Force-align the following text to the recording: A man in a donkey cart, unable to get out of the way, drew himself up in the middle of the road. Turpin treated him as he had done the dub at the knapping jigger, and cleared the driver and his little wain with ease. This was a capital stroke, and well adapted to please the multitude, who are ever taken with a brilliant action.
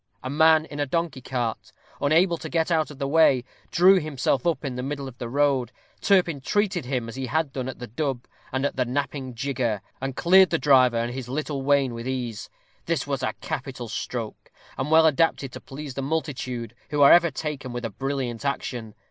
A 0.23 0.31
man 0.31 0.65
in 0.65 0.79
a 0.79 0.87
donkey 0.87 1.21
cart, 1.21 1.71
unable 2.01 2.35
to 2.37 2.49
get 2.49 2.71
out 2.71 2.89
of 2.89 2.97
the 2.97 3.07
way, 3.07 3.43
drew 3.69 3.99
himself 3.99 4.47
up 4.47 4.65
in 4.65 4.75
the 4.75 4.81
middle 4.81 5.07
of 5.07 5.19
the 5.19 5.29
road. 5.29 5.71
Turpin 6.01 6.41
treated 6.41 6.85
him 6.85 7.07
as 7.07 7.15
he 7.15 7.27
had 7.27 7.53
done 7.53 7.71
the 7.77 7.85
dub 7.85 8.25
at 8.51 8.75
the 8.75 8.85
knapping 8.85 9.35
jigger, 9.35 9.79
and 10.01 10.15
cleared 10.15 10.49
the 10.49 10.57
driver 10.57 10.97
and 10.97 11.13
his 11.13 11.29
little 11.29 11.61
wain 11.61 11.93
with 11.93 12.07
ease. 12.07 12.49
This 12.87 13.05
was 13.05 13.21
a 13.21 13.33
capital 13.41 13.87
stroke, 13.87 14.49
and 14.75 14.89
well 14.89 15.05
adapted 15.05 15.51
to 15.51 15.61
please 15.61 15.93
the 15.93 16.01
multitude, 16.01 16.73
who 16.89 17.03
are 17.03 17.13
ever 17.13 17.29
taken 17.29 17.71
with 17.71 17.85
a 17.85 17.91
brilliant 17.91 18.43
action. 18.43 18.95